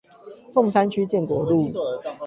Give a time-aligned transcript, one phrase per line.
[0.51, 1.71] 鳳山區建國路